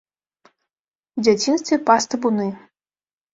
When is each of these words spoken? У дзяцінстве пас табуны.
У 1.19 1.25
дзяцінстве 1.27 1.77
пас 1.91 2.09
табуны. 2.15 2.49